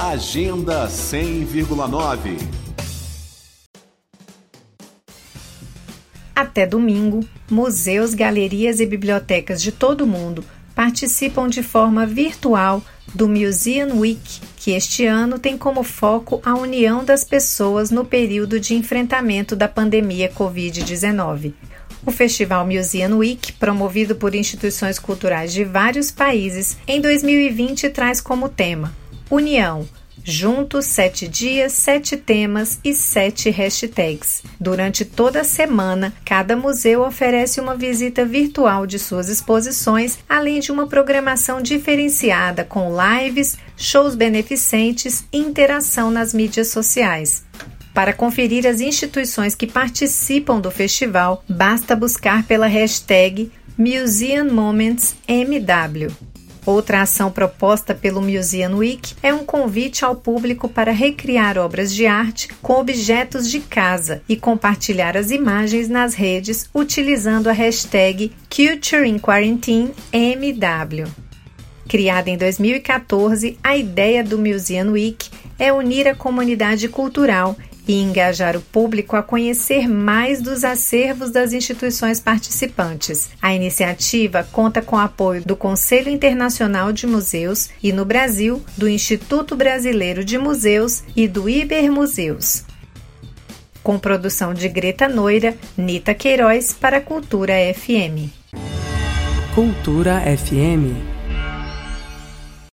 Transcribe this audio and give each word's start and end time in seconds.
Agenda 0.00 0.88
100,9 0.88 2.38
Até 6.34 6.66
domingo, 6.66 7.20
museus, 7.48 8.14
galerias 8.14 8.80
e 8.80 8.86
bibliotecas 8.86 9.62
de 9.62 9.70
todo 9.70 10.00
o 10.02 10.06
mundo 10.06 10.44
participam 10.74 11.46
de 11.46 11.62
forma 11.62 12.06
virtual 12.06 12.82
do 13.14 13.28
Museum 13.28 14.00
Week, 14.00 14.40
que 14.56 14.72
este 14.72 15.04
ano 15.04 15.38
tem 15.38 15.56
como 15.58 15.84
foco 15.84 16.40
a 16.42 16.54
união 16.54 17.04
das 17.04 17.22
pessoas 17.22 17.90
no 17.90 18.04
período 18.04 18.58
de 18.58 18.74
enfrentamento 18.74 19.54
da 19.54 19.68
pandemia 19.68 20.32
Covid-19. 20.32 21.52
O 22.04 22.10
Festival 22.10 22.66
Museum 22.66 23.18
Week, 23.18 23.52
promovido 23.52 24.16
por 24.16 24.34
instituições 24.34 24.98
culturais 24.98 25.52
de 25.52 25.64
vários 25.64 26.10
países, 26.10 26.78
em 26.88 27.00
2020 27.00 27.90
traz 27.90 28.20
como 28.20 28.48
tema 28.48 29.01
União. 29.32 29.88
Juntos, 30.22 30.84
sete 30.84 31.26
dias, 31.26 31.72
sete 31.72 32.18
temas 32.18 32.78
e 32.84 32.92
sete 32.92 33.48
hashtags. 33.48 34.42
Durante 34.60 35.06
toda 35.06 35.40
a 35.40 35.44
semana, 35.44 36.12
cada 36.22 36.54
museu 36.54 37.00
oferece 37.00 37.58
uma 37.58 37.74
visita 37.74 38.26
virtual 38.26 38.86
de 38.86 38.98
suas 38.98 39.30
exposições, 39.30 40.18
além 40.28 40.60
de 40.60 40.70
uma 40.70 40.86
programação 40.86 41.62
diferenciada 41.62 42.62
com 42.62 42.94
lives, 42.94 43.56
shows 43.74 44.14
beneficentes 44.14 45.24
e 45.32 45.38
interação 45.38 46.10
nas 46.10 46.34
mídias 46.34 46.68
sociais. 46.68 47.42
Para 47.94 48.12
conferir 48.12 48.66
as 48.66 48.82
instituições 48.82 49.54
que 49.54 49.66
participam 49.66 50.60
do 50.60 50.70
festival, 50.70 51.42
basta 51.48 51.96
buscar 51.96 52.42
pela 52.44 52.66
hashtag 52.66 53.50
Museum 53.78 54.52
Moments 54.52 55.16
MW. 55.26 56.31
Outra 56.64 57.02
ação 57.02 57.28
proposta 57.28 57.92
pelo 57.92 58.22
Museum 58.22 58.76
Week 58.76 59.14
é 59.20 59.34
um 59.34 59.44
convite 59.44 60.04
ao 60.04 60.14
público 60.14 60.68
para 60.68 60.92
recriar 60.92 61.58
obras 61.58 61.92
de 61.92 62.06
arte 62.06 62.48
com 62.62 62.74
objetos 62.74 63.50
de 63.50 63.58
casa 63.58 64.22
e 64.28 64.36
compartilhar 64.36 65.16
as 65.16 65.32
imagens 65.32 65.88
nas 65.88 66.14
redes 66.14 66.70
utilizando 66.72 67.48
a 67.48 67.52
hashtag 67.52 68.30
Culture 68.48 69.08
in 69.08 69.18
Quarantine 69.18 69.92
MW. 70.12 71.08
Criada 71.88 72.30
em 72.30 72.38
2014, 72.38 73.58
a 73.62 73.76
ideia 73.76 74.22
do 74.22 74.38
Museum 74.38 74.92
Week 74.92 75.28
é 75.58 75.72
unir 75.72 76.06
a 76.06 76.14
comunidade 76.14 76.88
cultural 76.88 77.56
e 77.86 78.00
engajar 78.00 78.56
o 78.56 78.60
público 78.60 79.16
a 79.16 79.22
conhecer 79.22 79.88
mais 79.88 80.40
dos 80.40 80.64
acervos 80.64 81.30
das 81.30 81.52
instituições 81.52 82.20
participantes. 82.20 83.30
A 83.40 83.54
iniciativa 83.54 84.46
conta 84.52 84.80
com 84.80 84.98
apoio 84.98 85.42
do 85.44 85.56
Conselho 85.56 86.08
Internacional 86.08 86.92
de 86.92 87.06
Museus 87.06 87.70
e, 87.82 87.92
no 87.92 88.04
Brasil, 88.04 88.62
do 88.76 88.88
Instituto 88.88 89.56
Brasileiro 89.56 90.24
de 90.24 90.38
Museus 90.38 91.02
e 91.16 91.26
do 91.26 91.48
Ibermuseus. 91.48 92.64
Com 93.82 93.98
produção 93.98 94.54
de 94.54 94.68
Greta 94.68 95.08
Noira, 95.08 95.56
Nita 95.76 96.14
Queiroz 96.14 96.72
para 96.72 97.00
Cultura 97.00 97.54
FM. 97.74 98.30
Cultura 99.54 100.22
FM 100.36 101.21